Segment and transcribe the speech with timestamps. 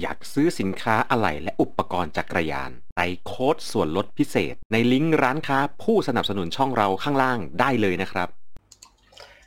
[0.00, 8.28] อยากซื้อสินค้าอะไหล่และอุปกรณ์จักรยานใส่โค้ดส่วนลดพิเศษ ในลิงก์ร้านค้าผู้สนับสนุนช่องเราข้างล่างได้เลยนะครับ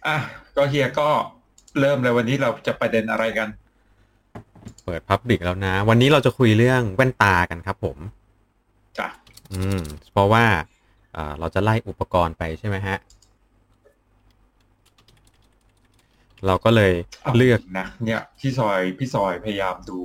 [0.08, 0.18] อะ
[0.56, 1.10] ก็เฮียก็
[1.80, 3.50] เริ่มเลยวันนี้เราจะประเด็นอะไรกัน
[4.84, 7.98] เปิดพับบิกแล้วนะ วันนี้เราจะคุยเรื่องแว่นตากันครับผม
[9.00, 9.08] จ้ะ
[9.54, 10.46] อืม เพราะว่า
[11.16, 12.98] อ่าเราจะไล่อุปกรณ์ไปใช่ไหมฮะ
[16.46, 16.94] เราก็เลย
[17.38, 20.00] เลือกนะ เนี่ยพี่ซอยพี่ซอยพยายามดู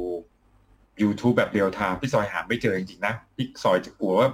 [1.02, 4.28] YouTube แบบ real time พี่ซอยหาไม่เจอจริงๆนะพี่ซอยจะกลัวว่า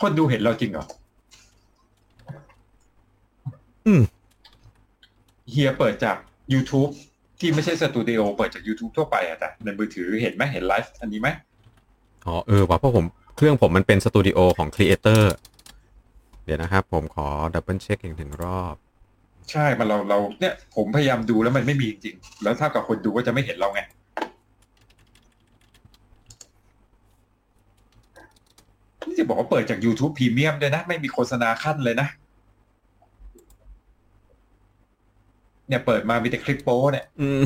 [0.00, 0.86] คนดูเห็นเราจริงเหรอ
[3.86, 4.02] อืม
[5.50, 6.16] เฮียเปิดจาก
[6.54, 6.90] YouTube
[7.40, 11.28] ที่ไม่ใช่สตูดิโอเปิดจาก YouTube ทั่วไปอะแต่ในมือถือเห็นไหมเห็นไลฟ์อันนี้ไหม
[12.26, 13.04] อ๋อเออว่ะเพราะผม
[13.36, 15.32] เครื่องผมมันเป็นสตูดิโอของ creator
[16.44, 18.74] เดี๋ยวนะครับ ผมขอ double check อีกหนึ่งรอบ
[19.50, 23.80] ใช่ มันเราเราเนี่ย ผมพยายามดูแล้วมันไม่มีจริงๆแล้วถ้ากับคนดูก็จะไม่เห็นเราไง
[29.20, 32.08] จะบอกว่าเปิดจาก YouTube พรีเมียมด้วยนะ ไม่มีโฆษณาคั่นเลยนะ
[35.68, 37.42] เนี่ยเปิดมามีแต่คลิปโป้เนี่ยอืม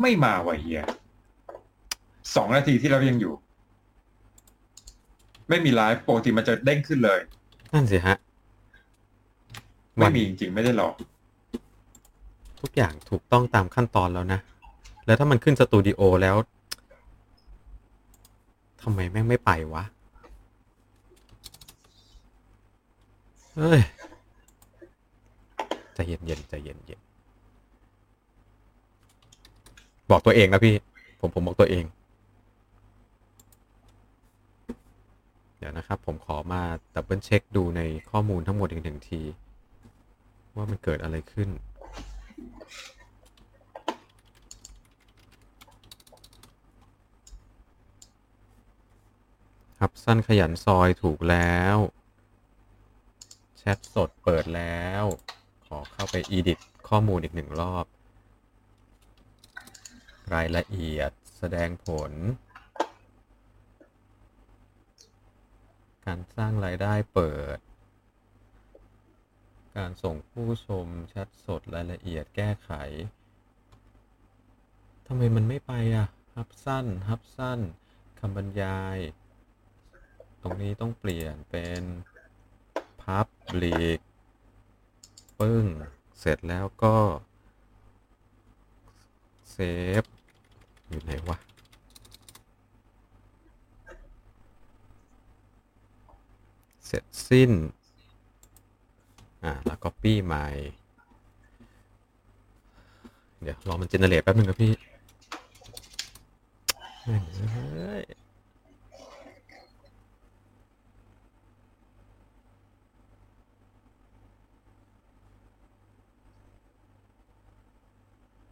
[0.00, 0.82] ไม่มาว่ะเฮีย
[2.34, 3.34] สองนาทีที่เรายังอยู่
[5.48, 7.20] ไม่มีไลฟ์ปกติมันจะเด้งขึ้นเลย
[7.72, 8.16] นั่นสิฮะ
[9.96, 10.94] ไม่มีจริงๆ ไม่ได้หลอก
[12.60, 14.40] ทุกอย่างถูกต้องตามขั้นตอนแล้วนะ
[15.08, 16.36] แล้วถ้ามันขึ้นสตูดิโอแล้ว
[18.82, 19.84] ทำไมแม่งไม่ไปวะ
[23.56, 23.80] เฮ้ย
[25.94, 30.74] ใจเย็นๆใจเย็นๆบอกตัวเองนะพี่
[31.20, 31.84] ผมผมบอกตัวเอง
[35.58, 36.62] เดี๋ยวนะครับ ผมขอมา
[36.94, 39.20] double check ดูในข้อมูลทั้งหมดอีกหนึ่งที
[40.56, 41.48] ว่ามันเกิดอะไรขึ้น
[49.80, 51.76] ครับสั้นขยันซอยถูกแล้ว
[53.58, 55.04] แชทสดเปิดแล้ว
[55.66, 56.58] ขอเข้าไป edit
[56.88, 57.86] ข้อมูลอีกหนึ่งรอบ
[60.34, 62.12] รายละเอียดแสดงผล
[66.06, 67.58] การสร้างรายได้เปิด
[69.76, 72.70] การส่งผู้ชมแชทสดรายละเอียดแก้ไข
[75.06, 76.06] ทำไมมันไม่ไปอะ
[76.36, 77.60] ฮับสั้นฮับสั้น
[78.20, 78.98] คำบรรยาย
[80.42, 81.82] ตรงนี้ต้องเปลี่ยนเป็น
[83.00, 83.26] พับ
[83.62, 84.00] ลีก
[85.38, 85.66] ปึ้ง
[86.18, 86.96] เสร็จแล้วก็
[89.50, 89.56] เซ
[90.00, 90.02] ฟ
[90.88, 91.38] อยู่ไหนวะ
[96.86, 97.50] เสร็จสิ้น
[99.44, 100.46] อ่า แล้ว copy ใหม่
[103.42, 104.72] เดี๋ยว รอ มันเจเนเรตแป๊บนึงนะพี่
[107.04, 107.22] แม่ง
[107.74, 108.04] เอ้ย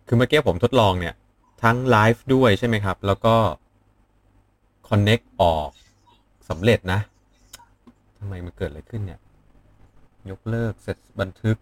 [0.06, 1.15] คือเมื่อกี้ผมทดลองเนี่ย
[1.62, 3.37] ทั้งไลฟ์ด้วยใช่ไหมครับ แล้วก็
[4.89, 5.71] Connect ออก
[6.49, 7.00] สำเร็จนะ
[8.19, 9.21] ทำไมมันเกิดอะไรขึ้นเนี่ย
[10.31, 11.56] ยกเลิกเสร็จบันทึก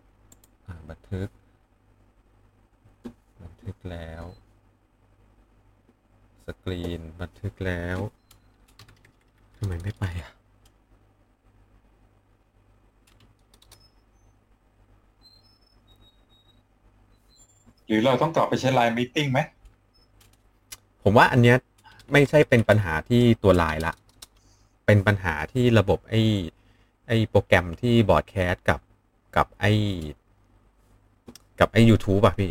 [0.90, 1.28] บันทึก
[3.42, 4.22] บันทึกแล้ว
[6.46, 7.98] สกรีนบันทึกแล้ว
[9.56, 10.32] ทำไมไม่ไปอะ
[17.83, 19.40] ห รือเราต้องกลับไปใช้ไลน์ meeting ไหม
[21.02, 21.56] ผมว่าอันเนี้ย
[22.12, 23.94] ไม่ใช่เป็นปัญหาที่ตัวไลน์ละ
[24.86, 26.22] เป็นปัญหาที่ระบบไอ้
[27.08, 28.80] ไอ้โปรแกรมที่ broadcast กับ
[29.36, 29.72] กับไอ้
[31.60, 32.50] กับไอ้ YouTube อะพี่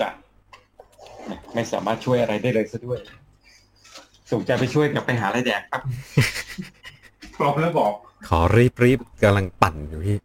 [0.00, 0.08] จ้ะ
[1.54, 2.98] ไม่สามารถช่วยอะไรได้เลยซะด้วย
[4.30, 5.82] ส่งใจไปช่วยกับไปหาอะไรแดกครับ
[7.36, 7.92] พร้อมแล้วบอก
[8.28, 10.16] ขอรีบรีบกำลังปั่นอยู่พี่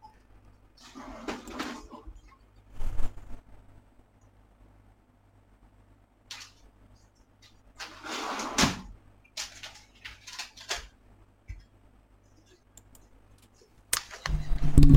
[14.90, 14.94] เพ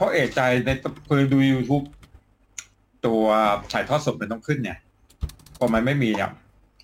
[0.00, 0.68] ราะเอกใจใน
[1.08, 1.84] คือดู YouTube
[3.06, 3.24] ตัว
[3.72, 4.78] ถ่ายทอดสดมันต้องขึ้นเนี่ย
[5.58, 6.30] พอมันไม่มีเนี่ย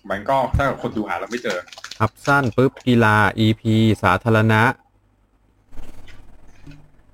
[0.09, 1.57] มันก็ถ้าคนดูหาเราไม่เจอ
[2.01, 3.61] อัพสั้นปุ๊บกีฬา EP
[4.03, 4.63] สาธารณะ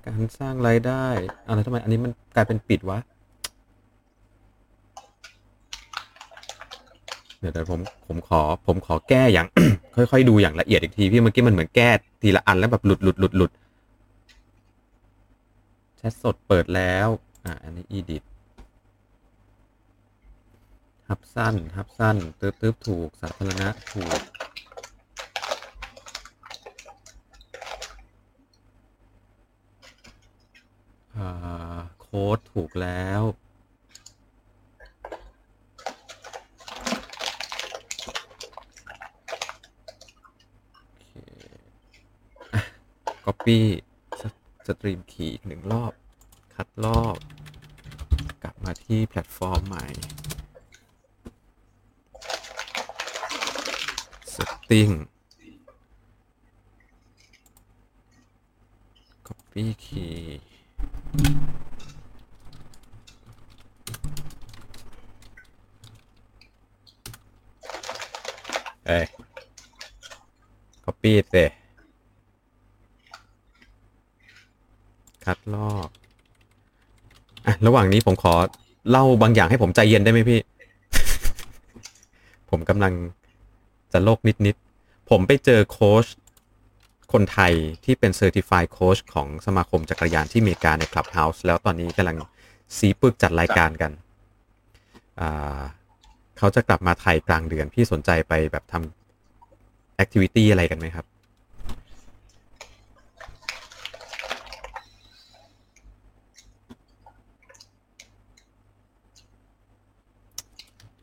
[0.06, 1.06] การสร้างรายได้
[1.48, 3.00] อะไรทำไมอันนี้มันกลายเป็นปิดวะ
[7.44, 9.48] เดี๋ยวผมผมขอผมขอแก้อย่าง
[9.96, 11.90] ค่อยๆดูอย่างละเอียดอีกทีพี่เมื่อกี้มันเหมือนแก้
[12.22, 13.52] ทีละอันแล้วแบบหลุดหลุดหลุดหลุด
[15.98, 17.08] แชทสดเปิดแล้ว
[17.46, 18.24] อะอันนี้ edit
[21.10, 24.20] ฮับสั้นฮับสั้นตึ๊บตึ๊บถูกสาธารณะถูก
[31.18, 33.24] อ่าโค้ดถูกแล้ว
[40.84, 41.12] โอเค
[42.54, 43.62] อะ copy
[44.68, 45.94] stream key อีกหนึ่งรอบ
[46.56, 47.18] คัดรอบ
[48.44, 49.86] กลับมาที่แพลตฟอร์มใหม่
[54.36, 54.94] setting
[59.28, 60.18] copy key
[68.86, 69.06] เอ้ย
[70.86, 71.36] copy เส
[75.26, 75.88] คัดลอก
[77.46, 78.34] อะระหว่างนี้ผมขอ
[78.90, 80.40] เล่าบางอย่างให้ผมใจเย็นได้ไหมพี่
[82.50, 82.94] ผมกำลัง
[83.94, 86.06] จะโลกนิดๆ ผมไปเจอโค้ช
[87.14, 87.54] คนไทย
[87.86, 92.18] ที่เป็น Certified Coach ของสมาคมจักรยานที่อเมริกาใน Clubhouse แล้วตอนนี้กำลัง
[92.78, 93.92] ซีปึกจัดรายการกัน
[96.38, 101.06] เขาจะกลับมาไทยกลางเดือน พี่สนใจไปแบบทำแอคทิวิตี้อะไรกันไหมครับ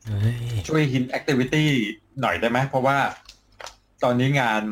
[0.67, 1.69] ช่วย hint activity
[2.21, 2.97] หน่อยได้ไหมเพราะว่า
[4.03, 4.63] ตอนนี้งาน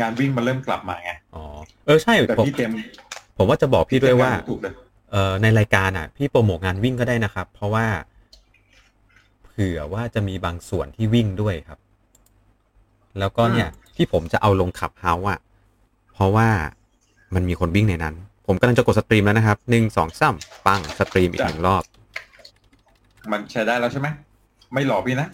[0.00, 1.44] งานวิ่งมันเริ่มกลับมาไงอ๋อ
[1.86, 2.70] เออใช่แต่ผมพี่เต็ม
[3.36, 4.72] ผมว่าจะบอกพี่ด้วยว่าถูกเลย
[5.12, 7.86] เอ่อในรายการอะ พี่โปรโมทงานวิ่งก็ได้นะครับ เพราะว่า
[9.46, 11.78] เผื่อว่าจะมีบางส่วนที่วิ่งด้วยครับ
[13.18, 15.40] แล้วก็เนี่ย ที่ผมจะเอาลง Clubhouse อะ
[16.14, 16.48] เพราะว่า
[17.34, 18.14] มันมีคนวิ่งในนั้น
[18.46, 20.34] ผมกำลังจะกด stream แล้วนะครับหนึ่งสองสาม
[20.66, 21.82] ปังสตรีมอีกหนึ่งรอบ
[23.32, 24.08] มันใช้ได้แล้วใช่ไหม
[24.72, 25.28] ไม่หลอกพี่นะ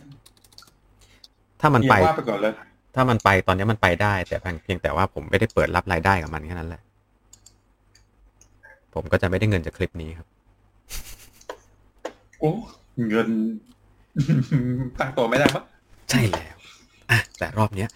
[1.60, 2.52] ถ้ามันไปเฮียว่าไปก่อนเลย
[2.94, 6.82] ถ้ามันไปตอนนี้มันไปได้ แต่เพียงแต่ว่าผมไม่ได้เปิดรับรายได้กับมันแค่นั้นแหละ
[8.94, 10.26] ผมก็จะไม่ได้เงินจากคลิปนี้ครับ
[12.40, 12.52] โอ้
[13.08, 13.28] เงิน
[14.98, 15.64] ตั้งตัวไม่ได้มั้ง
[16.10, 16.56] ใช่แล้ว
[17.10, 17.88] อะแต่รอบเนี้ย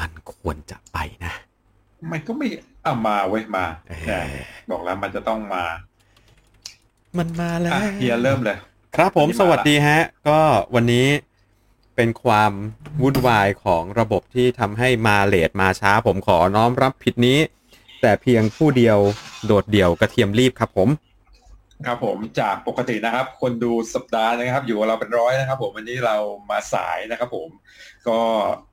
[0.00, 1.32] มันควรจะไปนะ
[2.12, 2.48] มันก็ไม่
[2.82, 4.20] เอามาเว้ยมาเออแต่
[4.70, 5.64] บอกแล้วมันจะต้องมา
[7.18, 8.58] มันมาแล้วอะเฮียเริ่มเลย
[8.96, 10.38] ครับผมวันนี้สมาละวัสดีฮะ ก็
[10.74, 11.06] วันนี้
[11.96, 12.52] เป็นความ
[13.02, 17.38] วุ่นวายของระบบที่ทำให้มาเลทมาช้า ผมขอน้อมรับผิดนี้
[18.00, 18.98] แต่เพียงผู้เดียว
[19.46, 20.88] โดดเดี่ยวกระเทียมรีบครับผม
[21.86, 26.16] ครับผมจากปกตินะครับ คนดูสัปดาห์นะครับ อยู่กับเราเป็นร้อยนะครับ ผมวันนี้เรา
[26.50, 27.48] มาสายนะครับ ผม
[28.08, 28.18] ก็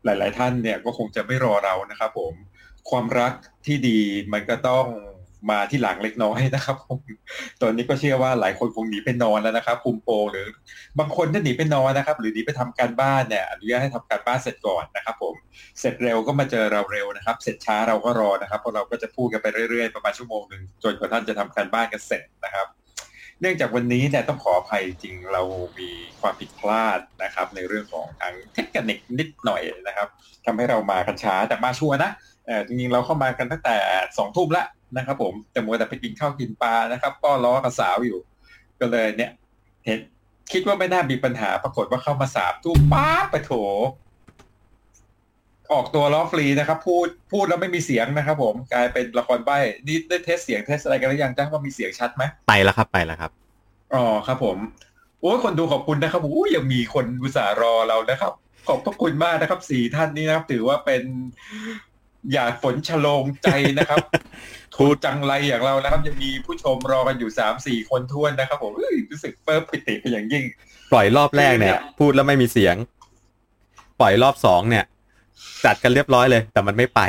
[0.03, 2.33] หลาย ๆ ท่านเนี่ยก็คงจะไม่รอเรานะครับ ผม
[2.89, 3.33] ความรัก
[3.65, 3.99] ที่ดี
[4.33, 4.85] มันก็ต้อง
[5.49, 6.99] มาที่หลังเล็กน้อยนะครับผม
[7.61, 10.47] ตอนนี้ก็เชื่อว่าหลายคนคงหนีไปนอนแล้วนะครับคุมโปหรือ
[10.99, 15.35] บางคนถ้าหนีไปนอนนะครับ หรือหนีไปทำการบ้านเนี่ยอนุญาตให้ทำการบ้านเสร็จก่อนนะครับ ผม
[15.79, 22.67] เสร็จเร็วก็มาเจอเราเร็วนะครับ เสร็จช้าเราก็รอนะครับเพราะเราก็จะพูดกันไปเรื่อยๆประมาณชั่วโมงหนึ่งจนกว่าท่านจะทำการบ้านกันเสร็จนะครับ
[23.41, 25.41] เนื่องจากวันนี้เนี่ยต้องขออภัยจริงเรา
[25.79, 25.89] มี
[26.21, 30.07] ความผิดพลาดนะครับ ในเรื่องของทางเทคนิคนิดหน่อยนะครับ
[30.45, 32.11] ทำให้เรามากันช้าแต่มาชัวร์นะ
[32.45, 33.75] เออจริงๆเราเข้ามากันตั้งแต่
[34.17, 34.63] สองทุ่มละ
[34.95, 38.19] นะครับผมแต่มัวแต่ไปกินข้าวกินปลานะครับป้อล้อกับสาวอยู่
[38.79, 39.31] ก็เลยเนี่ย
[39.85, 39.99] เห็น
[40.51, 43.53] คิดว่าไม่น่ามีปัญหาปรากฏว่าเข้ามาสามทุ่มป๊าบไปโถ
[45.73, 53.31] ออกตัวล้อฟรีนะครับ พูดพูดแล้วไม่มีเสียงนะครับ ผมกลายเป็นละครใบ้นี่ได้ test เสียง test อะไรกันหรือยังจ้าว่ามีเสียงชัดไหมไปแล้วครับไปแล้วครับ
[53.95, 54.57] อ๋อครับ ผม
[55.21, 58.33] โอ้ยคนดูขอบคุณนะครับโอ้ยยังมีคนอุตส่าห์รอเรานะครับ
[58.67, 61.03] ขอบพระคุณมากนะครับสี่ท่านนี้นะครับ ถือว่าเป็น
[62.31, 63.99] หยาดฝนฉโลงใจนะครับ
[64.75, 70.43] พูทูดจังไรอย่างเรานะครับยังมีผู้ชมรอกันอยู่สามสี่คนท้วนนะครับผมเอ้ยรู้สึกเปิบปิติเป็นอย่างยิ่ง
[70.93, 72.75] ปล่อยรอบแรกเนี่ยคือเนี่ย พูดแล้วไม่มีเสียง
[73.99, 74.85] ปล่อยรอบสองเนี่ย
[75.65, 76.99] จัดกันเรียบร้อยเลย แต่มันไม่ไป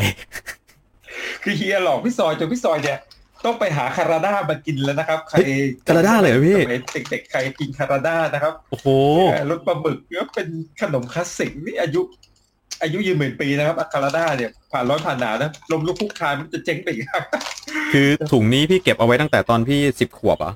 [1.43, 2.99] คือเฮียหลอกพี่ซอยจนพี่ซอยเนี่ย
[3.45, 8.89] ต้องไปหาคาราด้ามากินแล้วนะครับใครเฮ้ยคาราด้าเลยเหรอพี่สมัยเด็กๆใครกินคาราด้านะครับ โอ้โห
[9.33, 10.49] เอ่อรสปลาหมึกก็เป็น
[10.81, 12.03] ขนมคลาสสิกนี่อายุ
[12.82, 17.23] อายุยืนหมื่นปีนะครับคาราด้าเนี่ยผ่านร้อนผ่านหนาวนะลมลุกคลุกคลานมันจะเจ๊งไปอีกครับ
[17.92, 20.54] คือถุงนี้พี่เก็บเอาไว้ตั้งแต่ตอนพี่สิบขวบเหรอะ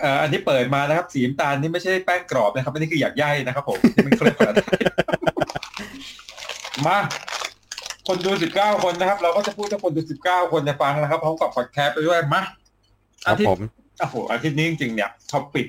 [0.00, 4.66] เอ่ออันนี้เปิดมานะครับ สีน้ำตาลนี่ไม่ใช่แป้งกรอบนะครับอันนี้คืออยากย่ายนะครับผมนี่มันเคลือบคาราด้า
[6.86, 6.98] มา
[8.08, 12.42] คนดูสิบเก้าคนนะครับ เราก็จะพูดถ้าคนดูสิบเก้าคนจะฟังนะครับพร้อมกับพอดแคสต์ไปด้วยมา
[13.24, 13.60] ครับอาทิตผย์ม
[14.00, 15.66] โอ้โหอาทิตย์นี้จริงๆเนี่ย topic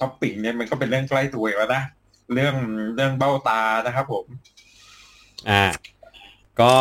[0.00, 1.82] topic เนี่ยมันก็เป็นเรื่องใกล้ตัวอยู่แล้วนะ
[2.34, 2.54] เรื่อง
[2.94, 4.24] เรื่องเบ้าตานะครับผม
[5.50, 5.64] อ่า
[6.60, 6.72] ก็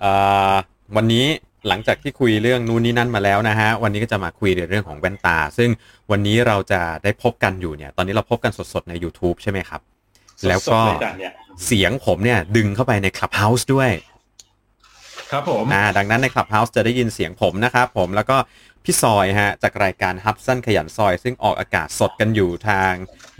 [0.00, 0.12] เอ่
[0.52, 0.54] อ
[0.96, 1.26] วันนี้
[1.68, 5.70] หลังจากที่คุยเรื่องนู้นนี่นั่นมาแล้วนะฮะ วันนี้ก็จะมาคุยในเรื่องของแว่นตา ซึ่ง
[6.10, 9.80] วันนี้เราจะได้พบกันอยู่เนี่ย ตอนนี้เราพบกันสดๆใน YouTube ใช่ไหมครับ
[10.48, 11.32] แล้วก็สดๆเลยจ้ะเนี่ย
[11.66, 13.90] เสียงผมเนี่ยดึงเข้าไปใน Clubhouse ด้วย
[15.30, 18.36] ครับผม อ่า ดังนั้นใน Clubhouse จะได้ยินเสียงผมนะครับผม แล้วก็
[18.84, 22.92] พี่ซอยฮะจากรายการฮับสั้นขยันซอย ซึ่งออกอากาศสดกันอยู่ทาง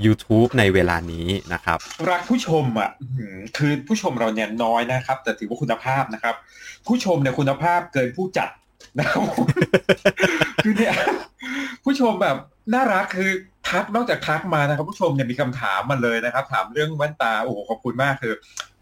[0.05, 1.79] YouTube ในเวลานี้นะครับ
[2.11, 2.91] รักผู้ชมอะ
[3.57, 6.35] คือผู้ชมเราเนี่ยน้อยนะครับ แต่ถือว่าคุณภาพนะครับ
[6.87, 8.49] ผู้ชมเนี่ยคุณภาพเกินผู้จัด
[8.99, 9.21] นะครับ
[10.65, 10.95] คือเนี่ย
[11.85, 12.37] ผู้ชมแบบ
[12.75, 13.31] น่ารักคือ
[13.69, 18.35] ทักนอกจากทักมานะครับ ผู้ชมเนี่ยมีคำถามมาเลยนะครับ ถามเรื่องแว่นตาโอ้โหขอบคุณมากคือ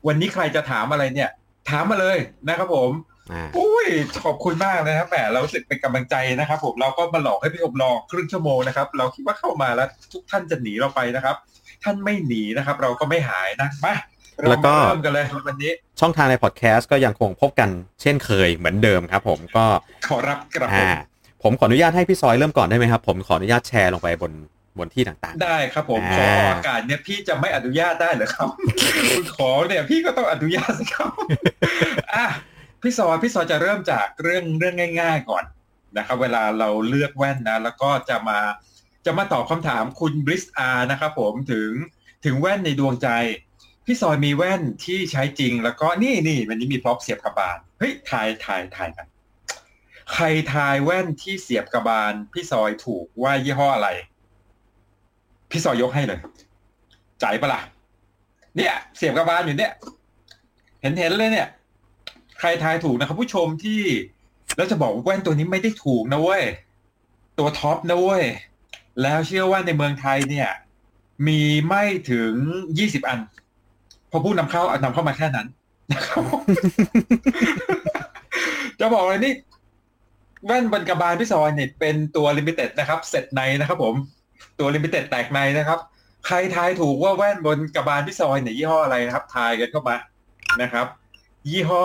[0.07, 1.31] วันนี้ใครจะถามอะไรเนี่ย
[1.71, 2.17] ถามมาเลย
[2.49, 2.91] นะครับผม
[3.33, 3.87] อ่าอุ้ย
[4.25, 11.37] ขอบคุณมากเลยนะครับแหมเรารู้สึกเป็นกำลังใจนะครับ ผมเราก็มาหลอกให้พี่ชมรอครึ่งชั่วโมงนะครับ เราคิดว่าเข้ามาแล้วทุกท่านจะหนีเราไปนะครับ
[11.85, 13.95] ท่านไม่หนีนะครับ เราก็ไม่หายนะมา
[14.39, 17.69] เราแล้วก็มาเริ่มกันเลยวันนี้ ช่องทางในพอดแคสต์ก็ยังคงพบกัน
[18.03, 19.65] เช่นเคยเหมือนเดิมครับ ผมก็
[20.09, 20.97] ขอรับกระผม อ่า
[21.43, 24.33] ผมขออนุญาตให้พี่ซอยเริ่มก่อนได้ไหมครับ ผมขออนุญาตแชร์ลงไปบน
[24.79, 28.49] บนที่ต่างได้ครับผมอ่าขอออกอากาศเนี่ยพี่จะไม่อนุญาตได้เหรอครับ
[29.11, 31.11] คุณขอเนี่ยพี่ก็ต้องอนุญาตสิครับ
[32.15, 32.27] อะ
[32.83, 35.45] พี่ซอยพี่ซอยจะเริ่มจากเรื่องเรื่องง่าย ๆ ก่อน
[35.99, 38.39] นะครับ เวลาเราเลือกแว่นนะ แล้วก็จะมา
[39.07, 41.71] จะมาตอบคำถามคุณบริสอาร์นะครับผมถึง
[42.25, 43.09] ถึงแว่นในดวงใจ
[43.87, 49.07] พี่ซอยมีแว่นที่ใช้จริง แล้วก็นี่นี่วันนี้มี prop เสียบกระบาลเฮ้ยถ่ายถ่ายถ่ายกัน
[50.13, 53.89] ใครทายแว่นที่เสียบกระบาลพี่ซอยถูกว่ายี่ห้ออะไร
[55.51, 56.21] พี่ซอยยกให้เลย
[57.21, 57.61] ใจปะล่ะ
[58.57, 59.73] เนี่ย เสียบกระบาลอยู่เนี่ย
[60.81, 61.49] เห็นเห็นเลยเนี่ย
[62.38, 63.83] ใครทายถูกนะครับ ผู้ชมที่
[64.57, 66.42] แล้วจะบอกว่าแว่นตัวนี้ไม่ได้ถูกนะเว้ย
[67.38, 68.25] ตัวท็อปนะเว้ย
[69.02, 70.49] แล้วเชื่อว่าในเมืองไทยเนี่ย
[71.26, 72.33] มีไม่ถึง
[72.78, 73.21] ยี่สิบอัน
[74.11, 75.47] พอผู้นำเข้าเอานำเข้ามาแค่นั้น
[75.92, 76.23] นะครับ
[78.80, 79.35] จะบอกเลยนี่
[80.47, 83.95] แว่นบนกระบาลพี่ซอยเนี่ยเป็นตัว limited นะครับ เสร็จในนะครับผม
[84.59, 85.78] ตัว limited แตกในนะครับ
[86.26, 89.97] ใครทายถูกว่าแว่นบนกระบาลพี่ซอยเนี่ยยี่ห้ออะไรนะครับ ทายกันเข้ามา
[90.62, 90.87] นะครับ
[91.50, 91.85] ยี่ห้อ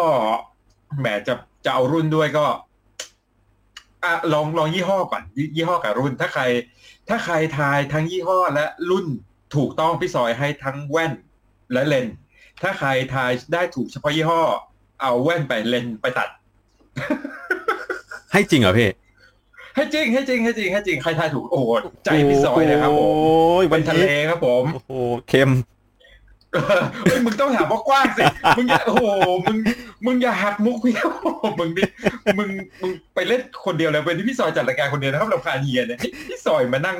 [0.99, 1.33] แหมจะ
[1.65, 2.45] จะเอารุ่นด้วยก็
[4.03, 6.43] อะลองลองยี่ห้อก่อนยี่ยี่ห้อกับรุ่นถ้าใคร
[7.09, 9.05] ถ้าใครทายทั้งยี่ห้อและรุ่น
[9.55, 11.13] ถูกต้องพี่ซอยให้ทั้งแว่น
[11.73, 12.15] และเลนส์
[12.61, 14.41] ถ้าใครทายได้ถูกเฉพาะยี่ห้อ
[15.01, 18.89] เอาแว่นไปเลนส์ไปตัดๆให้จริงเหรอพี่
[19.75, 21.65] ให้จริงให้จริงให้จริงให้จริงใครทายถูกโอ้โห
[22.03, 24.91] ใจพี่ซอยเลยครับผมโอ้ยเป็วันนทะนี้เลครับผมโอ้โห
[25.29, 25.49] เค็ม
[26.53, 28.23] เออเฮ้ยมึงต้องถามว่ากว้างสิ
[28.57, 29.05] มึงอย่าโอ้โห
[29.47, 29.57] มึง
[30.05, 31.27] มึงอย่าหักมุกพี่โอ้โห
[31.59, 31.87] มึงนี่
[32.37, 32.49] มึง
[32.81, 36.99] มึงไปเล่นคนเดียวเลยเป็นที่พี่ซอยจัดรายการคนเดียวนะครับเราพาเฮียเนี่ยให้พี่ซอยมานั่ง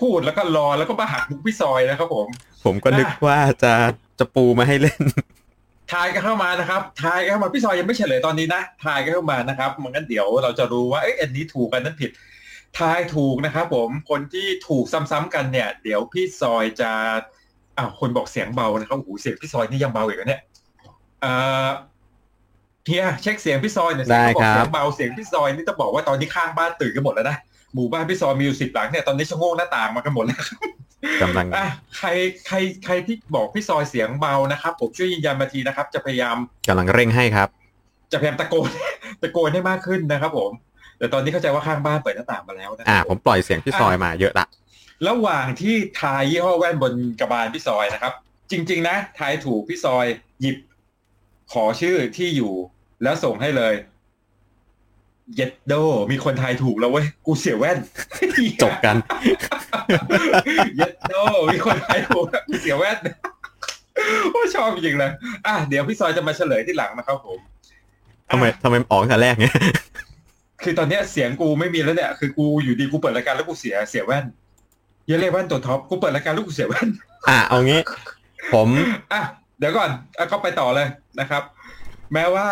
[0.00, 2.26] พูดแล้วก็รอแล้วก็มาหักมุกพี่ซอยนะครับผม
[2.64, 3.72] ผมก็นึกว่าจะ
[4.18, 5.02] จะปูมาให้เล่น
[5.92, 12.10] ทายกันเข้ามานะครับ ทายกันเข้ามาพี่ซอยยังไม่เฉลยตอนนี้นะ ทายกันเข้ามานะครับมันงั้นเดี๋ยวเราจะรู้ว่า เอ้ยอันนี้ถูกกันนั้นผิด
[12.78, 16.92] ทายถูกนะครับผม คนที่ถูกซ้ำๆกันเนี่ย เดี๋ยวพี่ซอยจะ
[17.78, 20.40] อ้าวคนบอกเสียงเบานะครับโอ้โหเสียงพี่ซอยนี่ยังเบาอีกเหรอเนี่ย
[21.20, 21.32] เอ่
[21.66, 21.68] อ
[22.86, 27.36] เฮียเช็คเสียงพี่ซอยหน่อยสิได้เขาบอกครับเสียงเบาเสียงพี่ซอยนี่จะบอกว่าตอนนี้ข้างบ้านตื่นกันหมดแล้วนะ
[27.74, 30.44] หมู่บ้านพี่ซอยมีอยู่สิบหลังเนี่ยตอนนี้ชะโงกหน้าต่างมากันหมดแล้ว
[31.22, 31.66] กำลังอะ
[31.98, 32.08] ใคร
[32.46, 36.36] ใครใครที่บอกพี่ซอยเสียงเบานะครับผมช่วยยืนยันมาทีนะครับ จะพยายาม
[36.68, 37.48] กำลังเร่งให้ครับ
[38.12, 38.70] จะพยายามตะโกน
[39.22, 40.50] ตะโกนให้มากขึ้นนะครับ ผม
[40.98, 44.46] แต่ตอนนี้เข้าใจว่าข้างบ้านเปิดหน้าต่างมาแล้วนะคอ่ารับผมปล่อยเสียงพี่ซอยมาเยอะละ
[45.08, 48.12] ระหว่างที่ทายยี่ห้อแว่นบนกระบาลพี่ซอยนะครับ
[48.50, 50.06] จริง ๆ นะทายถูกพี่ซอย
[50.40, 50.56] หยิบ
[51.52, 52.52] ขอชื่อที่อยู่
[53.02, 53.74] แล้วส่งให้เลย
[55.36, 55.74] เย็ดโด
[56.10, 57.78] มีคนทายถูกแล้วเว้ย กูเสียแว่น
[58.62, 58.96] จบกัน
[60.76, 61.14] เย็ดโด
[61.52, 62.98] มีคนทายถูกแล้วกูเสียแว่น
[64.32, 65.10] โอ้ชอบจริงๆเลย
[65.46, 67.38] อะเดี๋ยวพี่ซอยจะมาเฉลยที่หลังนะครับผม
[68.30, 69.56] ทำไมทำไมออกตั้งแต่แรกเนี่ย
[70.62, 74.24] คือตอนเนี้ยเสียงกูไม่มีแล้วเนี่ย คือกูอยู่ดีกูเปิดรายการแล้วกูเสียเสียแว่น
[75.06, 76.88] อยังเรียกแว่นตัวท็อปกูเปิดรายการแล้วกูเสียแว่น
[77.28, 77.80] อะเอางี้
[78.54, 78.68] ผม
[79.12, 79.22] อะ
[79.58, 80.88] เดี๋ยวก่อนอะก็ไปต่อเลย
[81.20, 81.42] นะครับ
[82.12, 82.46] แม้ว่า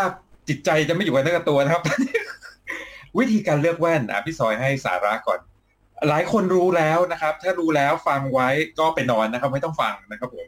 [0.48, 1.82] จิตใจจะไม่อยู่กับเนื้อกับตัวนะครับ
[3.18, 5.40] วิธีการเลือกแว่นอะพี่ซอยให้สาระก่อน
[6.08, 10.46] หลายคนรู้แล้วนะครับ ถ้ารู้แล้วฟังไว้ก็ไปนอนนะครับ ไม่ต้องฟังนะครับผม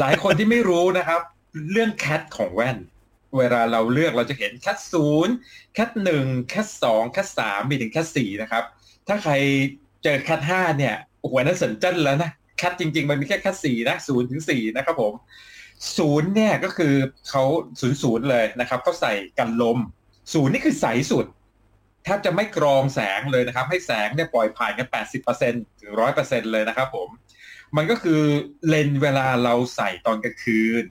[0.00, 1.20] หลายคนที่ไม่รู้นะครับ
[1.72, 2.78] เรื่องแคทของแว่น
[3.38, 5.34] เวลาเราเลือกเราจะเห็นแคทศูนย์
[5.74, 8.64] แคทหนึ่งแคทสองแคทสามมีถึงแคทสี่นะครับ
[9.08, 9.32] ถ้าใคร
[10.02, 15.12] เจอแคทห้าเนี่ยโอ้โหอันนั้นสนเจันแล้วนะแคทจริง ๆ มันมีแค่แคทสี่นะศูนย์ถึงสี่นะครับผม
[15.98, 16.94] ศูนย์เนี่ยก็คือ
[17.28, 17.42] เขา
[17.80, 19.78] ศูนย์ศูนย์เลยนะครับเขาใส่กันลม
[20.32, 21.26] ศูนย์นี่คือใสสุด
[22.04, 27.08] แทบจะไม่กรองแสงเลยนะครับ ให้แสงเนี่ยปล่อยผ่านกันแปดสิบเปอร์เซ็นถึงร้อยเปอร์เซ็นเลยนะครับผม
[27.76, 28.22] มันก็คือ
[28.68, 30.84] เลนเวลาเราใส่ตอนกลางคืน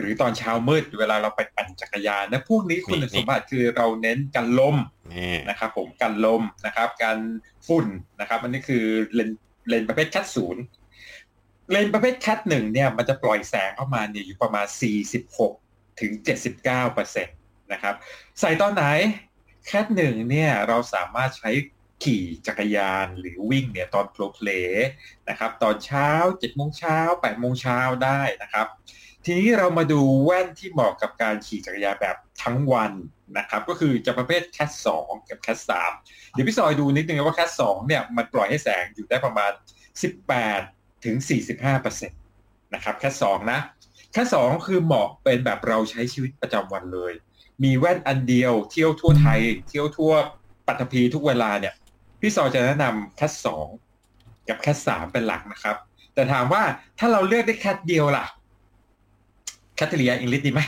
[0.00, 4.76] หรือตอนเช้ามืดเวลาเราไปปั่นจักรยานนะพวกนี้คุณสมบัติคือเราเน้นกันลม
[5.12, 7.18] นี่นะครับผมกันลมนะครับการ
[7.66, 7.86] ฝุ่น
[8.20, 9.30] นะครับอันนี้คือเลน
[9.68, 10.62] เลนประเภทคัดศูนย์
[11.70, 14.66] เลนประเภทคัดหนึ่งเนี่ยมันจะปล่อยแสงเข้ามาเนี่ยอยู่ประมาณ
[15.34, 16.12] 46 ถึง
[16.52, 17.32] 79เปอร์เซ็นต
[17.72, 17.94] นะครับ
[18.40, 18.84] ใส่ตอนไหน
[19.70, 21.50] คัดหนึ่งเนี่ยเราสามารถใช้
[22.04, 24.48] ขี่จักรยานหรือวิ่งเนี่ยตอนโปรเพล
[25.28, 28.66] นะครับตอนเช้า7โมงเช้า8โมงเช้าได้นะครับ
[29.24, 32.92] ทีนี้เรามาดูแว่นที่เหมาะกับการขี่จักรยานแบบทั้งวัน
[33.38, 35.92] นะครับ ก็คือจะประเภท cat สองกับ cat สาม
[36.32, 39.52] เดี๋ยวพี่ซอยดูนิดนึงว่า cat สองเนี่ยมันปล่อยให้แสงอยู่ได้ประมาณ
[40.26, 41.16] 18ถึง
[41.50, 42.20] 45เปอร์เซ็นต์
[42.74, 43.60] นะครับ cat สองนะ
[44.12, 47.12] cat สองคือเหมาะเป็นแบบเราใช้ชีวิตประจำวันเลย
[47.64, 50.12] มีแว่นอันเดียวเที่ยวทั่วไทย เที่ยวทั่ว
[50.66, 51.74] ปัตตภีทุกเวลาเนี่ย
[52.20, 53.66] พี่ซอยจะแนะนำ cat สอง
[54.48, 55.76] กับ cat สามเป็นหลักนะครับ
[56.14, 56.62] แต่ถามว่า
[56.98, 58.26] ถ้าเราเลือกได้ cat เดียวล่ะ
[59.78, 60.60] category อะไรดีไหม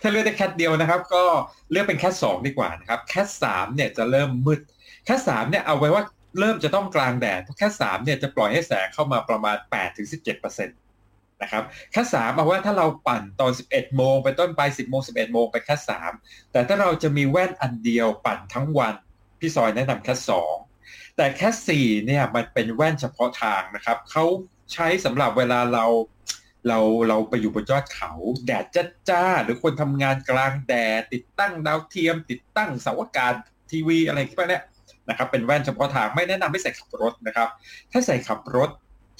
[0.00, 1.24] ถ้าเลือกได้ cat เดียวนะครับ ก็
[1.70, 4.60] เลือกเป็น cat สองดีกว่านะครับ cat สามเนี่ยจะเริ่มมืด
[5.04, 6.02] cat สามเนี่ยเอาไว้ว่า
[6.38, 10.74] เริ่มจะต้องกลางแดดเพราะ cat สามเนี่ยจะปล่อยให้แสงเข้ามาประมาณ8ถึง17เจ็ดเปอร์เซ็นต
[11.42, 16.12] นะครับ cat สามเอาว่าถ้าเราปั่นตอน 11 โมงไปต้นไป 10 โมง 11 โมงไป cat สาม
[16.52, 18.94] แต่ถ้าเราจะมีแว่นอันเดียวปั่นทั้งวัน
[19.40, 20.54] พี่ซอยแนะนำ cat สอง
[21.16, 24.24] แต่ cat สี่เนี่ยมันเป็นแว่นเฉพาะทางนะครับเขา
[24.72, 25.84] ใช้สำหรับเวลาเรา
[26.66, 28.12] เราเราไปอยู่บนยอดเขา
[28.46, 33.34] แดดจ้าจ้าๆหรือคนทำงานกลางแดดติดตั้งดาวเทียม ติดตั้งเสาอากาศ
[33.70, 34.62] ทีวีอะไรพวกเนี้ย
[35.08, 37.48] นะครับ เป็นแว่นเฉพาะทางไม่แนะนำให้ใส่ขับรถนะครับ
[37.92, 38.70] ถ้าใส่ขับรถ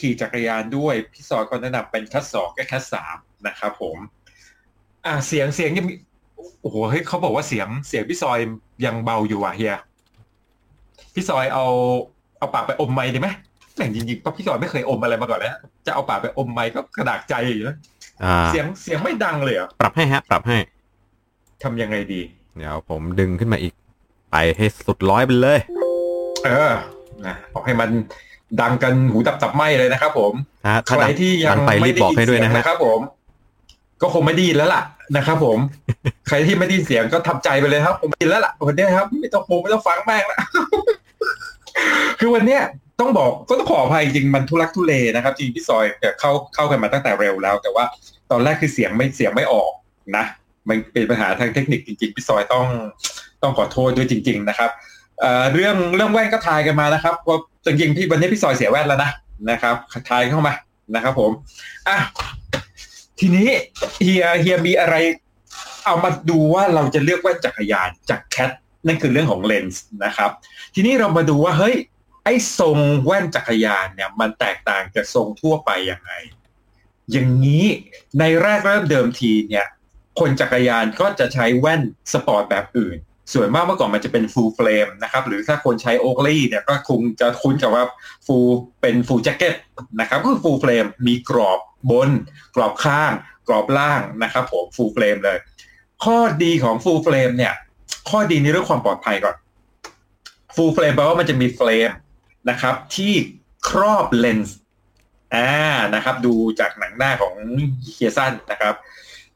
[0.01, 3.17] ขี่จักรยานด้วย พี่ซอยก็แนะนำเป็นคัสสองกับคัสสาม
[3.47, 3.97] นะครับผม
[5.07, 5.87] อ่าเสียงเสียงยัง
[6.61, 8.39] โอ้โหเฮ้ยเขาบอกว่าเสียงเสียงพี่ซอย
[8.85, 9.77] ยังเบาอยู่อะเฮีย
[11.15, 11.67] พี่ซอยเอา
[12.39, 13.29] เอาปากไปอมไม้ดีไหม
[13.79, 17.77] แต่จริงๆก็พี่ซอยไม่เคยอมอะไรมาก่อนแล้ว จะเอาปากไปอมไม้ก็กระดากใจอยู่นะ
[18.25, 20.59] อ่าเสียงเสียงไม่ดังเลยเหรอะปรับให้ฮะ ปรับให้
[21.63, 22.21] ทำยังไงดี
[22.57, 23.73] เดี๋ยวผมดึงขึ้นมาอีก
[24.31, 25.59] ไปให้สุดร้อยไปเลย
[26.45, 26.73] เออ
[27.27, 27.91] นะบอกให้มัน
[28.61, 30.33] ดังกันหูดับตับไหมเลยนะครับผม
[30.65, 33.01] ถ้าใคถ้ารดังที่ยัดังงไปไม่รีบบอกให้ด้วยนะเสีงฮะนะครับผม
[34.03, 34.83] ก็คงไม่ไดีแล้วล่ะ
[35.17, 35.59] นะครับผม
[36.29, 40.39] ใครที่ไม่ไดยินเสียงก็ทำใจไปเลยครับผมไดยินแล้วล่ะวันนี้ครับ ไม่ต้องผมไม่ต้องฟังแม่งละ
[42.21, 42.63] คือวันเนี้ย
[43.01, 47.85] ต้องบอกก็ต้องขออภัยจริงมันทุลักทุเลนะครับ จริงพี่ซอยเนี่ยเข้าเข้ากันมาตั้งแต่เร็วแล้ว แต่ว่า
[48.31, 49.71] ตอนแรกคือเสียงไม่เสียงไม่ออก
[50.17, 50.25] นะ
[50.69, 52.67] มันเป็นปัญหาทางเทคนิคจริงๆพี่ซอยต้อง
[53.43, 54.71] ต้องขอโทษด้วยจริง ๆ นะครับ
[55.21, 59.11] เเรื่องเรื่องแว่นก็ทายกันมานะครับว่าจริงๆพี่วันนี้พี่ซอยเสียแว่นแล้วนะ
[59.51, 59.77] นะครับ
[60.11, 60.53] ทายเข้ามา
[60.95, 61.31] นะครับ ผม
[61.89, 61.97] อะ
[63.21, 63.49] ทีนี้
[64.03, 64.97] เฮียเฮียมีอะไร
[65.87, 68.51] เอามาดูว่าเราจะเลือกแว่นจักรยานจาก cat
[68.87, 70.31] นั่นคือเรื่องของเลนส์นะครับ
[70.75, 71.77] ทีนี้เรามาดูว่าเฮ้ย
[72.29, 76.13] ไอ้ทรงแว่นจักรยานเนี่ย มันแตกต่างจากทรงทั่วไปยังไง
[77.11, 77.65] อย่างนี้
[78.21, 79.67] ในแรกเริ่มเดิมทีเนี่ย
[80.21, 82.97] คนจักรยานก็จะใช้แว่นสปอร์ตแบบอื่น
[83.33, 87.85] ส่วนมากเมื่อก่อนมันจะเป็น full frame นะครับ หรือถ้าคนใช้ Oakley เนี่ยก็คงจะคุ้นกับว่า
[88.27, 88.49] full
[88.81, 89.55] เป็น full jacket
[90.01, 91.61] นะครับก็คือ full frame มีกรอบ
[91.91, 92.11] บน
[92.57, 93.13] กรอบข้าง
[93.49, 95.39] กรอบล่างนะครับผม full frame เลย
[96.05, 97.55] ข้อดีของ full frame เนี่ย
[98.11, 99.37] ข้อดีในเรื่องความปลอดภัยก่อน
[100.55, 101.91] full frame แปลว่ามันจะมี frame
[102.51, 103.13] นะครับ ที่
[103.69, 104.57] ครอบเลนส์
[105.35, 105.51] อะ
[105.95, 107.35] นะครับ ดูจากหนังหน้าของ
[107.93, 108.75] เฮียสันนะครับ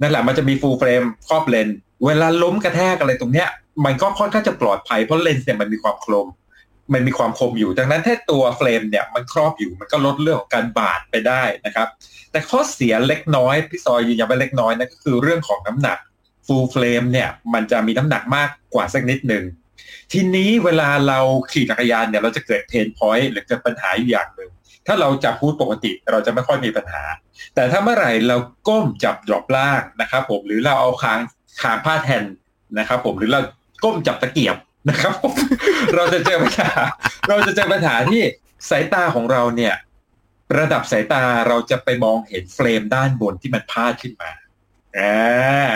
[0.00, 3.48] นั่นแหละมันจะมี full frame ครอบเลนส์เวลาล้มกระแทกอะไรตรงเนี้ย
[3.84, 6.28] มันก็ค่อนข้างจะปลอดภัยเพราะเลนส์เนี่ยมันมีความคม
[6.92, 11.88] มันมีความคมอยู่ ดังนั้นถ้าตัว frame เนี่ยมันครอบอยู่มันก็ลดเรื่องของการบาดไปได้นะครับ
[12.30, 15.98] แต่ข้อเสียเล็กน้อยพี่ซอยยืนยันว่าเล็กน้อยนะก็คือเรื่องของน้ำหนัก
[16.46, 19.44] full frame เนี่ยมันจะมีน้ำหนักมากกว่าสักนิดหนึ่ง
[20.12, 21.18] ทีนี้เวลาเรา
[21.52, 24.50] ขี่จักรยานเนี่ยเราจะเกิด pain point หรือเกิดปัญหาอยู่อย่างหนึ่ง
[24.86, 27.02] ถ้าเราจับ hood ปกติเราจะไม่ค่อยมีปัญหา
[27.54, 28.36] แต่ถ้าเมื่อไหร่เรา
[28.68, 31.20] ก้มจับ drop ล่างนะครับผมหรือเราเอาคาง
[31.62, 32.24] คางพาดแทน
[32.78, 33.40] นะครับผมหรือเรา
[33.84, 34.56] ก้มจับตะเกียบ
[34.90, 35.32] นะครับผม
[35.94, 36.70] เราจะเจอปัญหา
[37.28, 38.22] เราจะเจอปัญหาที่
[38.70, 39.74] สายตาของเราเนี่ย
[40.58, 44.30] ระดับสายตาเราจะไปมองเห็นเฟรมด้านบนที่มันพาดขึ้นมา
[44.98, 45.72] อ่า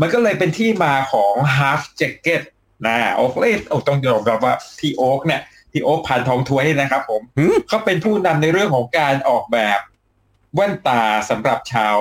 [0.00, 2.42] มันก็เลยเป็นที่มาของ half jacket
[2.84, 5.40] นะโอ๊กเล่โอ้ต้องยอมรับว่าพี่โอ๊กเนี่ย
[5.72, 9.80] พี่โอ๊กผ่านทองถ้วยนะครับผมหืมเขาเป็นผู้นำในเรื่องของการออกแบบ
[10.54, 11.98] แว่นตาสำหรับชาว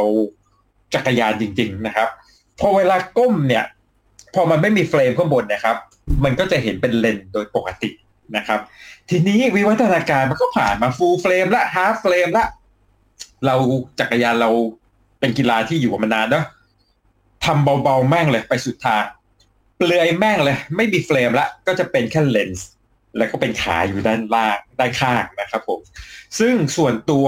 [0.93, 2.09] จักรยานจริง ๆ นะครับ
[2.59, 3.63] พอเวลาก้มเนี่ย
[4.33, 5.75] พอมันไม่มี frame ข้างบนนะครับ
[6.23, 7.89] มันก็จะเห็นเป็นเลนส์โดยปกติ
[8.38, 8.59] นะครับ
[9.09, 12.45] ทีนี้วิวัฒนาการมันก็ผ่านมา full frame ละ half frame ละ
[13.45, 13.55] เรา
[13.99, 14.49] จักรยานเรา
[15.19, 16.45] เป็นกีฬาที่อยู่มานานเนาะ
[17.45, 19.03] ทำเบาๆแม่งเลยไปสุดทาง
[19.77, 22.67] เปลือยแม่งเลย ไม่มี frame ละก็จะเป็นแค่เลนส์
[23.17, 25.79] แล้วก็เป็นขาอยู่ด้านล่างด้านข้างนะครับผม
[26.39, 27.27] ซึ่งส่วนตัว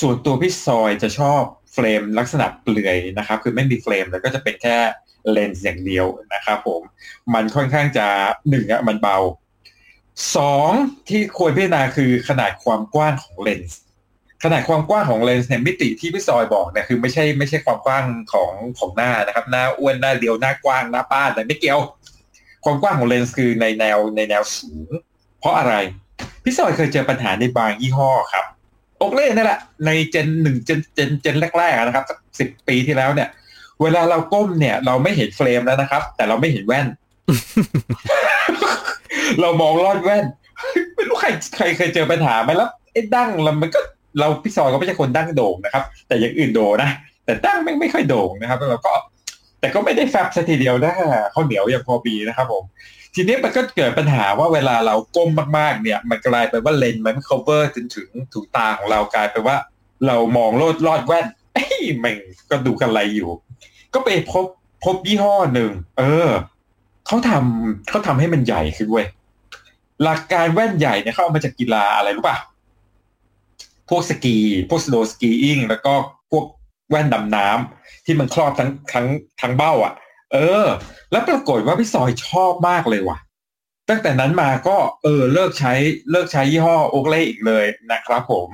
[0.00, 4.76] ส่วนตัวพี่ซอยจะชอบเฟรมลักษณะเปลือยนะครับ คือไม่มีเฟรมแล้วก็จะเป็นแค่
[5.30, 6.82] เลนส์อย่างเดียวนะครับผม
[7.34, 8.06] มันค่อนข้างจะ
[8.48, 9.18] หนึ่งอะมันเบา
[10.36, 10.70] สอง
[11.08, 13.80] ที่ควรพิจารณาคือขนาดความกว้างของเลนส์
[14.46, 21.80] ขนาดความกว้างของเลนส์เนี่ยมิติที่พี่ซอยบอกเนี่ยคือไม่ใช่ไม่ใช่ความกว้างของของหน้านะครับ หน้าอ้วนหน้าเดียวหน้ากว้างหน้าป้านอะไรไม่เกี่ยว
[22.64, 24.88] ความกว้างของเลนส์คือในแนวในแนวสูง
[25.40, 25.74] เพราะอะไร
[26.44, 28.44] พี่ซอยเคยเจอปัญหาในบางยี่ห้อครับ
[28.98, 32.04] โอกเล่นี่แหละในเจนหนึ่งเจนเจนเจนแรกๆนะครับ
[32.38, 33.28] สิบปีที่แล้วเนี่ย
[33.82, 36.86] เวลาเราก้มเนี่ย เราไม่เห็นเฟรมแล้วนะครับ แต่เราไม่เห็นแว่น
[39.40, 40.24] เรามองลอดแว่น
[40.94, 43.80] ไม่รู้ใครใครเคยเจอปัญหาไหมแล้วไอ้ดั้งเรามันก็
[44.18, 46.90] เราพี่ซอยก็ไม่ใช่คนดั้งโด่งนะครับ แต่อย่างอื่นโด่นะ
[47.24, 48.94] แต่ดั้งไม่ไม่ค่อยโด่งนะครับแล้วเราก็
[49.60, 50.92] แต่ก็ไม่ได้แฟบซะทีเดียวนะ
[51.34, 52.64] ข้าวเหนียวอย่างพอปีนะครับผม
[53.14, 59.56] ทีนี้มันก็เกิดปัญหาว่าเวลาเราก้มมากๆ เนี่ย มันกลายเป็นว่าเลนส์มัน cover จนถึงถูตาของเรากลายเป็นว่า
[60.06, 62.14] เรามองโลดลอดแว่นเอ้ยมัน
[62.50, 63.30] ก็ดูกันไรอยู่
[63.94, 64.46] ก็ไปพบ
[64.84, 66.28] พบยี่ห้อหนึ่งเออ
[67.06, 69.06] เขาทำเขาทำให้มันใหญ่ขึ้นเว้ย
[70.02, 72.36] หลักการแว่นใหญ่เนี่ยเขาเอามาจากกีฬาอะไรรู้ป่ะ
[73.90, 74.38] พวกสกี
[74.70, 75.94] พวกสโนว์สกีอิงแล้วก็
[76.30, 76.44] พวก
[76.90, 79.06] แว่นดำน้ำที่มันครอบทั้งทั้ง
[79.40, 79.94] ทั้งเบ้าอะ
[80.32, 80.66] เออ
[81.12, 83.18] แล้วปรากฏว่าพี่ซอยชอบมากเลยว่ะ
[83.88, 85.72] ตั้งแต่นั้นมาก็เออเลิกใช้
[86.10, 88.48] เลิกใช้ยี่ห้อโอเล่อีกเลยนะครับผม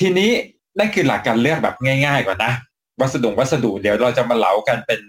[0.00, 0.30] ทีนี้
[0.78, 2.52] นั่นคือหลักการเลือกแบบง่าย ๆ ก่อนนะ
[3.00, 5.00] วัสดุวัสดุเดี๋ยวเราจะมาเล่ากันเป็น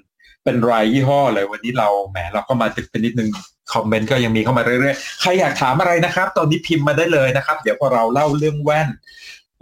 [0.43, 3.29] เป็นรายยี่ห้อเลยวันนี้เราแหมเราก็มาตึกเป็นนิดนึง
[3.73, 8.87] คอมเมนต์ก็ยังมีเข้ามาเรื่อยๆ ใครอยากถามอะไรนะครับ ตอนนี้พิมพ์มาได้เลยนะครับ เดี๋ยวพอเราเล่าเรื่องแว่น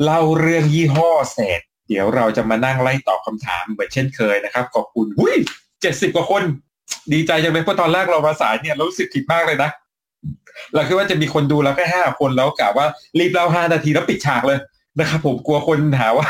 [0.04, 5.36] เล่าเรื่องยี่ห้อเสร็จเดี๋ยวเราจะมานั่งไล่ตอบคำถามเหมือนเช่นเคยนะครับ ขอบคุณหุ้ย
[5.82, 6.44] เจ็ดสิบกว่าคน
[7.14, 9.70] ดีใจจังเลยเพราะตอนแรกเรามาสายเนี่ยรู้สึกผิดมากเลยนะ
[10.74, 12.86] เราคิดว่าจะมีคนดูแล้วแค่ห้าคนแล้วกะว่า
[13.20, 14.58] รีบเล่าห้านาทีแล้วปิดฉากเลย
[15.00, 16.28] นะครับผมกลัวคนหาว่า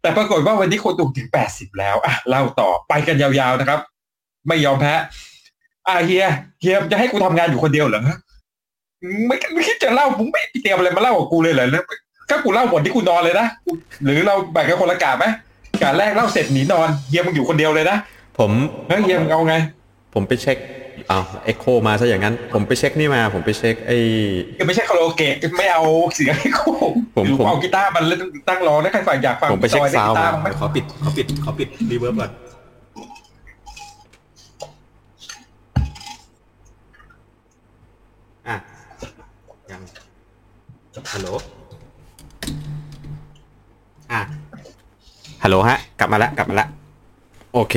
[0.00, 3.80] แต่ปรากฏว่าวันนี้คนดูถึงแปดสิบแล้วอะเล่าต่อไปกันยาวๆนะครับ
[4.48, 4.94] ไม่ยอมแพ้
[5.88, 6.26] อะเฮีย
[6.60, 8.02] เฮียจะให้กูทำงานอยู่คนเดียวเหรอ
[9.26, 11.66] ไม่ไม่คิดจะเล่ามึงไม่เตรียมอะไรมาเล่ากับกูเลยเหรอ
[12.28, 13.46] ถ้ากูเล่าหมดที่กูนอนเลยนะ
[14.04, 15.26] หรือเราแบ่งกันคนละกาไหม
[15.82, 17.96] กาแรกเล่าเสร็จหนีนอนเฮียมึงอยู่คนเดียวเลยนะ
[18.38, 18.50] ผม
[18.88, 19.54] เฮ้ยเฮียมึงเอาไง
[20.14, 20.58] ผมไปเช็ค
[21.10, 23.98] อ้าวเอ็กโคมาซะอย่างนั้น ผมไปเช็คนี่มา ผมไปเช็คไอ้
[24.58, 25.82] ยังไม่ใช่คาราโอเกะไม่เอา
[26.14, 26.70] เสียงให้กู
[27.16, 32.30] ผมหรือผมเอากีตาร์มันเล่นตั้งร้องนะใครฝ่ายอยากฟังผมไปเช็คซอยล่นซาวกีด์ตามาร์มั้งไหมขอปิดขอปิดขอปิดรีเวิร์บก่อน
[38.48, 38.56] อะ
[39.70, 39.80] ยัง
[41.12, 41.28] ฮัลโหล
[44.12, 44.20] อะ
[45.48, 46.68] ฮัลโหลฮะ กลับมาแล้วกลับมาแล้ว
[47.54, 47.74] โอเค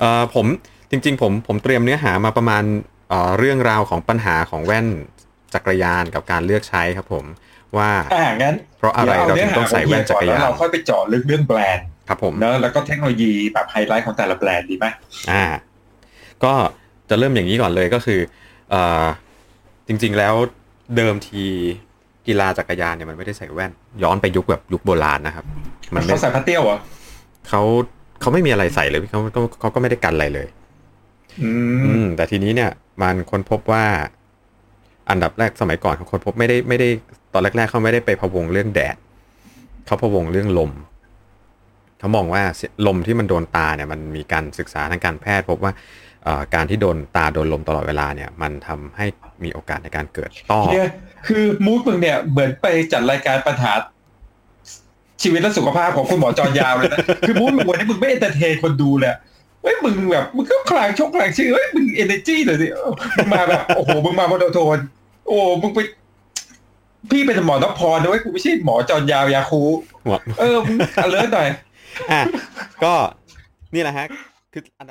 [0.00, 0.46] เอ่อผม
[0.90, 2.62] จริง ๆ ผมผมเตรียมเนื้อหามาประมาณ
[3.08, 4.86] เอ่อเรื่องราวของปัญหาของแว่น
[5.54, 7.24] จักรยานกับการเลือกใช้ครับผม
[7.76, 14.86] ว่าอ่างั้นเพราะอะไรเราถึงต้องใส่แว่นจักรยานแล้วเราค่อยไปเจาะลึกเรื่องแบรนด์ครับผมเนอะแล้วก็เทคโนโลยีแบบไฮไลท์ของแต่ละแบรนด์ดีไหม
[15.30, 15.44] อ่า
[16.44, 16.52] ก็
[17.08, 18.20] จะเริ่มอย่างนี้ก่อนเลยก็คือ
[18.70, 19.04] เอ่อ
[19.88, 20.34] จริง ๆ แล้ว
[20.96, 21.44] เดิมที
[22.26, 23.72] กีฬาจักรยานเนี่ยมันไม่ได้ใส่แว่น
[24.02, 25.44] ย้อนไปยุคแบบยุคโบราณนะครับ
[25.94, 26.78] มันไม่เขาใส่พัดเตี้ยวเหรอ
[27.48, 27.62] เขา
[28.20, 30.48] เขาไม่มีอะไรใส่เลยเขาเขาเขาก็ไม่ได้กันอะไรเลย
[31.42, 31.50] อื
[31.84, 32.70] อืมมแต่ทีนี้เนี่ย
[33.02, 33.84] มันค้นพบว่า
[35.10, 36.88] อันดับแรกสมัยก่อนเขาค้นพบไม่ได้ไม่ได้
[37.32, 38.96] ตอนแรก ๆเขาไม่ได้ไปพะวงเรื่องแดด
[39.86, 40.70] เขาพะวงเรื่องลม
[41.98, 42.42] เขามองว่า
[42.86, 45.72] ลมที่มันโดนตาเนี่ย มันมีการศึกษาทางการแพทย์ พบว่า
[46.24, 49.06] เอ่อการที่โดนตาโดนลมตลอดเวลาเนี่ย มันทำให้
[49.44, 50.88] มีโอกาสในการเกิดต้อเนี่ย
[51.26, 53.72] คือ mood มึงเนี่ยเหมือนไปจัดรายการปัญหา
[55.22, 59.10] ชีวิตและสุขภาพของคุณหมอจอยาวเลยนะ คือ mood มึงวันนี้มึงไม่ entertain คนดูเลย
[59.62, 64.78] เฮ้ยมึงแบบมึงก็คลางชกคลางชื่อเฮ้ยมึงเอเนจีเลยสิเออมึงมาแบบโอ้โหมึงมา monotone
[65.26, 65.78] โอ้มึงไป
[67.10, 69.62] พี่เป็นหมอนพรนะเว้ยกูไม่ใช่หมอจอยาวยาคู
[70.04, 71.46] หัวเออมึงอเลิร์หน่อย
[72.12, 72.22] อะ
[72.84, 72.94] ก็
[73.74, 74.06] นี่แหละฮะ
[74.52, 74.90] คืออันดั